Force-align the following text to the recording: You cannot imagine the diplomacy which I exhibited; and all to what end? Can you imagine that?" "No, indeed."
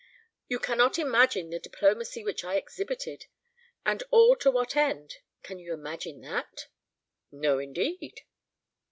You 0.47 0.57
cannot 0.57 0.97
imagine 0.97 1.51
the 1.51 1.59
diplomacy 1.59 2.23
which 2.23 2.43
I 2.43 2.55
exhibited; 2.55 3.27
and 3.85 4.01
all 4.09 4.35
to 4.37 4.49
what 4.49 4.75
end? 4.75 5.17
Can 5.43 5.59
you 5.59 5.75
imagine 5.75 6.21
that?" 6.21 6.69
"No, 7.31 7.59
indeed." 7.59 8.21